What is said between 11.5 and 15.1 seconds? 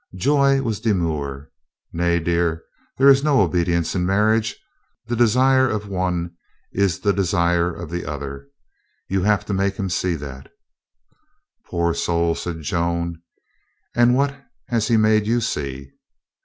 "Poor soul!" said Joan. "And what has he